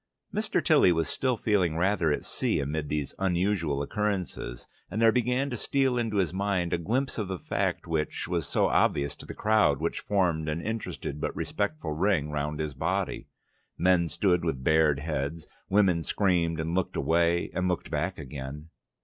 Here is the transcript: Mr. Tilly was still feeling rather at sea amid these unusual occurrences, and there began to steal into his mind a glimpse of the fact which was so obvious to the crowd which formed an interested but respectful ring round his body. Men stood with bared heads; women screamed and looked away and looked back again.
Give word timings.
Mr. 0.33 0.65
Tilly 0.65 0.91
was 0.91 1.07
still 1.07 1.37
feeling 1.37 1.75
rather 1.77 2.11
at 2.11 2.25
sea 2.25 2.59
amid 2.59 2.89
these 2.89 3.13
unusual 3.19 3.83
occurrences, 3.83 4.65
and 4.89 4.99
there 4.99 5.11
began 5.11 5.51
to 5.51 5.55
steal 5.57 5.95
into 5.95 6.17
his 6.17 6.33
mind 6.33 6.73
a 6.73 6.79
glimpse 6.79 7.19
of 7.19 7.27
the 7.27 7.37
fact 7.37 7.85
which 7.85 8.27
was 8.27 8.47
so 8.47 8.65
obvious 8.67 9.13
to 9.15 9.27
the 9.27 9.35
crowd 9.35 9.79
which 9.79 9.99
formed 9.99 10.49
an 10.49 10.59
interested 10.59 11.21
but 11.21 11.35
respectful 11.35 11.91
ring 11.91 12.31
round 12.31 12.59
his 12.59 12.73
body. 12.73 13.27
Men 13.77 14.09
stood 14.09 14.43
with 14.43 14.63
bared 14.63 14.97
heads; 15.01 15.47
women 15.69 16.01
screamed 16.01 16.59
and 16.59 16.73
looked 16.73 16.95
away 16.95 17.51
and 17.53 17.67
looked 17.67 17.91
back 17.91 18.17
again. 18.17 18.69